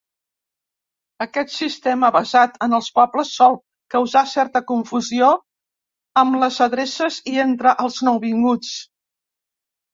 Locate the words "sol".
3.41-3.59